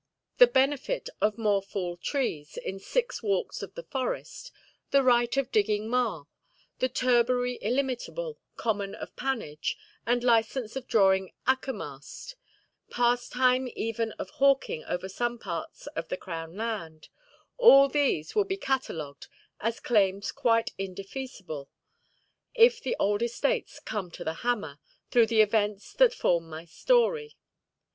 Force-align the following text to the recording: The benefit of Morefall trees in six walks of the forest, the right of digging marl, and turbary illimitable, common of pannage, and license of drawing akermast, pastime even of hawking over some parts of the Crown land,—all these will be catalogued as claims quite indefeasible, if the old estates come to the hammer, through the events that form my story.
The 0.39 0.47
benefit 0.47 1.09
of 1.21 1.37
Morefall 1.37 1.95
trees 1.97 2.57
in 2.57 2.79
six 2.79 3.21
walks 3.21 3.61
of 3.61 3.75
the 3.75 3.83
forest, 3.83 4.51
the 4.89 5.03
right 5.03 5.37
of 5.37 5.51
digging 5.51 5.87
marl, 5.91 6.27
and 6.79 6.91
turbary 6.95 7.59
illimitable, 7.61 8.39
common 8.55 8.95
of 8.95 9.15
pannage, 9.15 9.77
and 10.03 10.23
license 10.23 10.75
of 10.75 10.87
drawing 10.87 11.33
akermast, 11.47 12.33
pastime 12.89 13.69
even 13.75 14.11
of 14.13 14.31
hawking 14.31 14.83
over 14.85 15.07
some 15.07 15.37
parts 15.37 15.85
of 15.85 16.07
the 16.07 16.17
Crown 16.17 16.57
land,—all 16.57 17.87
these 17.87 18.33
will 18.33 18.43
be 18.43 18.57
catalogued 18.57 19.27
as 19.59 19.79
claims 19.79 20.31
quite 20.31 20.71
indefeasible, 20.79 21.69
if 22.55 22.81
the 22.81 22.95
old 22.97 23.21
estates 23.21 23.79
come 23.79 24.09
to 24.09 24.23
the 24.23 24.33
hammer, 24.41 24.79
through 25.11 25.27
the 25.27 25.41
events 25.41 25.93
that 25.93 26.11
form 26.15 26.49
my 26.49 26.65
story. 26.65 27.35